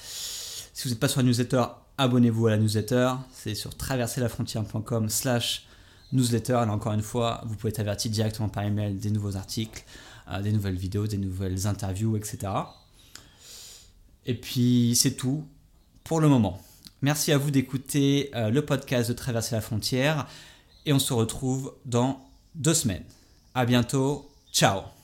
Si 0.03 0.85
vous 0.85 0.91
n'êtes 0.91 1.01
pas 1.01 1.09
sur 1.09 1.21
la 1.21 1.27
newsletter, 1.27 1.65
abonnez-vous 1.97 2.47
à 2.49 2.51
la 2.51 2.59
newsletter. 2.59 3.13
C'est 3.33 3.55
sur 3.55 3.75
traverserlafrontière.com 3.75 5.09
slash 5.09 5.67
newsletter. 6.13 6.65
Et 6.67 6.71
encore 6.71 6.93
une 6.93 7.03
fois, 7.03 7.43
vous 7.47 7.57
pouvez 7.57 7.71
être 7.71 7.81
averti 7.81 8.11
directement 8.11 8.51
par 8.51 8.65
email 8.65 8.95
des 8.95 9.11
nouveaux 9.11 9.37
articles, 9.37 9.85
des 10.43 10.53
nouvelles 10.53 10.77
vidéos, 10.77 11.07
des 11.07 11.17
nouvelles 11.17 11.67
interviews, 11.67 12.17
etc. 12.17 12.53
Et 14.27 14.35
puis 14.35 14.95
c'est 14.95 15.17
tout 15.17 15.49
pour 16.09 16.21
le 16.21 16.29
moment. 16.29 16.59
Merci 17.03 17.33
à 17.33 17.39
vous 17.39 17.51
d'écouter 17.51 18.31
euh, 18.35 18.49
le 18.51 18.65
podcast 18.65 19.11
de 19.11 19.15
Traverser 19.15 19.55
la 19.55 19.61
frontière 19.61 20.27
et 20.87 20.93
on 20.95 20.99
se 20.99 21.13
retrouve 21.13 21.75
dans 21.85 22.19
deux 22.55 22.75
semaines. 22.75 23.05
À 23.55 23.67
bientôt. 23.67 24.27
Ciao 24.51 24.98